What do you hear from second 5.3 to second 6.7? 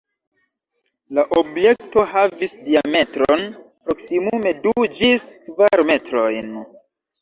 kvar metrojn.